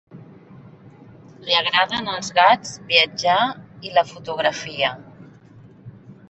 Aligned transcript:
Li 1.49 1.57
agraden 1.57 2.09
els 2.13 2.31
gats, 2.37 2.71
viatjar 2.93 3.37
i 3.91 3.95
la 3.99 4.05
fotografia. 4.15 4.91